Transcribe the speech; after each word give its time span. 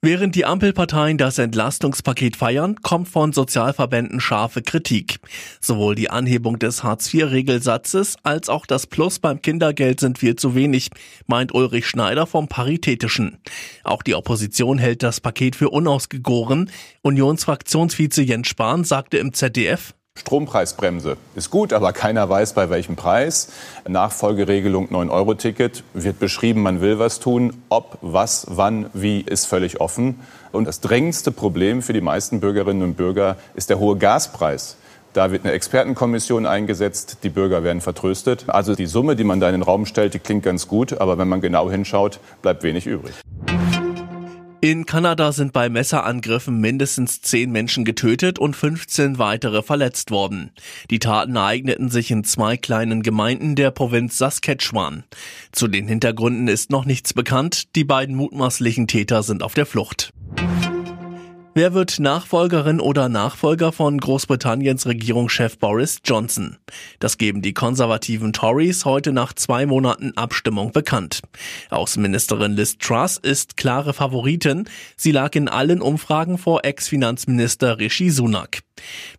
Während 0.00 0.36
die 0.36 0.44
Ampelparteien 0.44 1.18
das 1.18 1.38
Entlastungspaket 1.38 2.36
feiern, 2.36 2.76
kommt 2.82 3.08
von 3.08 3.32
Sozialverbänden 3.32 4.20
scharfe 4.20 4.62
Kritik. 4.62 5.18
Sowohl 5.60 5.96
die 5.96 6.08
Anhebung 6.08 6.60
des 6.60 6.84
Hartz-IV-Regelsatzes 6.84 8.14
als 8.22 8.48
auch 8.48 8.64
das 8.64 8.86
Plus 8.86 9.18
beim 9.18 9.42
Kindergeld 9.42 9.98
sind 9.98 10.18
viel 10.18 10.36
zu 10.36 10.54
wenig, 10.54 10.90
meint 11.26 11.52
Ulrich 11.52 11.88
Schneider 11.88 12.28
vom 12.28 12.46
Paritätischen. 12.46 13.38
Auch 13.82 14.04
die 14.04 14.14
Opposition 14.14 14.78
hält 14.78 15.02
das 15.02 15.20
Paket 15.20 15.56
für 15.56 15.70
unausgegoren. 15.70 16.70
Unionsfraktionsvize 17.02 18.22
Jens 18.22 18.46
Spahn 18.46 18.84
sagte 18.84 19.18
im 19.18 19.32
ZDF, 19.32 19.94
Strompreisbremse 20.18 21.16
ist 21.34 21.50
gut, 21.50 21.72
aber 21.72 21.92
keiner 21.92 22.28
weiß, 22.28 22.52
bei 22.52 22.70
welchem 22.70 22.96
Preis. 22.96 23.50
Nachfolgeregelung 23.86 24.88
9-Euro-Ticket 24.88 25.84
wird 25.94 26.18
beschrieben, 26.18 26.62
man 26.62 26.80
will 26.80 26.98
was 26.98 27.20
tun. 27.20 27.62
Ob, 27.68 27.98
was, 28.02 28.46
wann, 28.50 28.90
wie 28.92 29.20
ist 29.20 29.46
völlig 29.46 29.80
offen. 29.80 30.20
Und 30.52 30.66
das 30.66 30.80
drängendste 30.80 31.30
Problem 31.30 31.82
für 31.82 31.92
die 31.92 32.00
meisten 32.00 32.40
Bürgerinnen 32.40 32.82
und 32.82 32.96
Bürger 32.96 33.36
ist 33.54 33.70
der 33.70 33.78
hohe 33.78 33.96
Gaspreis. 33.96 34.76
Da 35.12 35.32
wird 35.32 35.44
eine 35.44 35.54
Expertenkommission 35.54 36.46
eingesetzt, 36.46 37.18
die 37.22 37.30
Bürger 37.30 37.64
werden 37.64 37.80
vertröstet. 37.80 38.44
Also 38.48 38.74
die 38.74 38.86
Summe, 38.86 39.16
die 39.16 39.24
man 39.24 39.40
da 39.40 39.48
in 39.48 39.54
den 39.54 39.62
Raum 39.62 39.86
stellt, 39.86 40.14
die 40.14 40.18
klingt 40.18 40.42
ganz 40.42 40.68
gut, 40.68 41.00
aber 41.00 41.16
wenn 41.16 41.28
man 41.28 41.40
genau 41.40 41.70
hinschaut, 41.70 42.20
bleibt 42.42 42.62
wenig 42.62 42.86
übrig. 42.86 43.14
In 44.60 44.86
Kanada 44.86 45.30
sind 45.30 45.52
bei 45.52 45.68
Messerangriffen 45.68 46.60
mindestens 46.60 47.22
zehn 47.22 47.52
Menschen 47.52 47.84
getötet 47.84 48.40
und 48.40 48.56
15 48.56 49.16
weitere 49.16 49.62
verletzt 49.62 50.10
worden. 50.10 50.50
Die 50.90 50.98
Taten 50.98 51.36
ereigneten 51.36 51.90
sich 51.90 52.10
in 52.10 52.24
zwei 52.24 52.56
kleinen 52.56 53.04
Gemeinden 53.04 53.54
der 53.54 53.70
Provinz 53.70 54.18
Saskatchewan. 54.18 55.04
Zu 55.52 55.68
den 55.68 55.86
Hintergründen 55.86 56.48
ist 56.48 56.70
noch 56.70 56.86
nichts 56.86 57.14
bekannt. 57.14 57.76
Die 57.76 57.84
beiden 57.84 58.16
mutmaßlichen 58.16 58.88
Täter 58.88 59.22
sind 59.22 59.44
auf 59.44 59.54
der 59.54 59.64
Flucht. 59.64 60.12
Wer 61.58 61.74
wird 61.74 61.98
Nachfolgerin 61.98 62.78
oder 62.78 63.08
Nachfolger 63.08 63.72
von 63.72 63.98
Großbritanniens 63.98 64.86
Regierungschef 64.86 65.58
Boris 65.58 65.98
Johnson? 66.04 66.56
Das 67.00 67.18
geben 67.18 67.42
die 67.42 67.52
konservativen 67.52 68.32
Tories 68.32 68.84
heute 68.84 69.10
nach 69.10 69.32
zwei 69.32 69.66
Monaten 69.66 70.12
Abstimmung 70.14 70.70
bekannt. 70.70 71.20
Außenministerin 71.70 72.52
Liz 72.52 72.78
Truss 72.78 73.18
ist 73.18 73.56
klare 73.56 73.92
Favoritin. 73.92 74.68
Sie 74.96 75.10
lag 75.10 75.34
in 75.34 75.48
allen 75.48 75.82
Umfragen 75.82 76.38
vor 76.38 76.64
Ex-Finanzminister 76.64 77.80
Rishi 77.80 78.10
Sunak. 78.10 78.60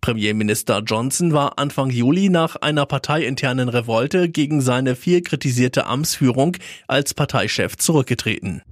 Premierminister 0.00 0.82
Johnson 0.86 1.32
war 1.32 1.58
Anfang 1.58 1.90
Juli 1.90 2.28
nach 2.28 2.54
einer 2.54 2.86
parteiinternen 2.86 3.68
Revolte 3.68 4.28
gegen 4.28 4.60
seine 4.60 4.94
viel 4.94 5.22
kritisierte 5.22 5.86
Amtsführung 5.86 6.56
als 6.86 7.14
Parteichef 7.14 7.76
zurückgetreten. 7.78 8.62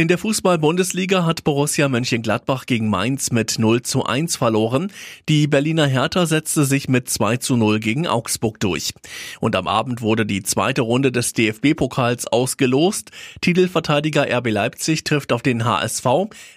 In 0.00 0.08
der 0.08 0.16
Fußball-Bundesliga 0.16 1.26
hat 1.26 1.44
Borussia 1.44 1.86
Mönchengladbach 1.86 2.64
gegen 2.64 2.88
Mainz 2.88 3.32
mit 3.32 3.58
0 3.58 3.82
zu 3.82 4.02
1 4.02 4.34
verloren. 4.34 4.90
Die 5.28 5.46
Berliner 5.46 5.86
Hertha 5.86 6.24
setzte 6.24 6.64
sich 6.64 6.88
mit 6.88 7.10
2 7.10 7.36
zu 7.36 7.54
0 7.58 7.80
gegen 7.80 8.06
Augsburg 8.06 8.58
durch. 8.60 8.94
Und 9.40 9.54
am 9.56 9.68
Abend 9.68 10.00
wurde 10.00 10.24
die 10.24 10.42
zweite 10.42 10.80
Runde 10.80 11.12
des 11.12 11.34
DFB-Pokals 11.34 12.28
ausgelost. 12.28 13.10
Titelverteidiger 13.42 14.26
RB 14.38 14.48
Leipzig 14.48 15.04
trifft 15.04 15.34
auf 15.34 15.42
den 15.42 15.66
HSV. 15.66 16.06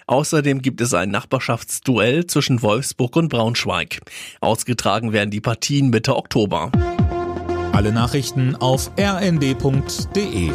Außerdem 0.06 0.62
gibt 0.62 0.80
es 0.80 0.94
ein 0.94 1.10
Nachbarschaftsduell 1.10 2.26
zwischen 2.26 2.62
Wolfsburg 2.62 3.14
und 3.14 3.28
Braunschweig. 3.28 4.00
Ausgetragen 4.40 5.12
werden 5.12 5.28
die 5.28 5.42
Partien 5.42 5.90
Mitte 5.90 6.16
Oktober. 6.16 6.72
Alle 7.72 7.92
Nachrichten 7.92 8.56
auf 8.56 8.90
rnd.de 8.98 10.50